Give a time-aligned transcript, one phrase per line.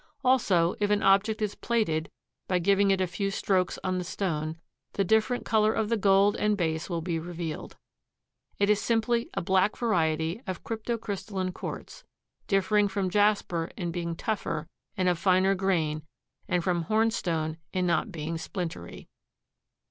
[0.23, 2.09] Also if an object is plated,
[2.47, 4.59] by giving it a few strokes on the stone
[4.93, 7.77] the different color of the gold and base will be revealed.
[8.57, 12.03] It is simply a black variety of crypto crystalline quartz,
[12.47, 14.67] differing from jasper in being tougher
[14.97, 16.01] and of finer grain
[16.47, 19.07] and from hornstone in not being splintery.